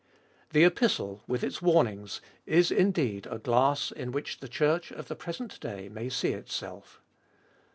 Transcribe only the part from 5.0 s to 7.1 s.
the present day may see itself.